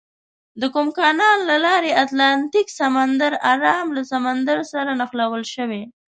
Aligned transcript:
د 0.61 0.63
کوم 0.73 0.87
کانال 0.99 1.39
له 1.49 1.57
لارې 1.65 1.91
اتلانتیک 2.03 2.67
سمندر 2.79 3.31
ارام 3.53 3.87
له 3.97 4.01
سمندر 4.11 4.57
سره 4.73 4.91
نښلول 4.99 5.43
شوي؟ 5.55 5.83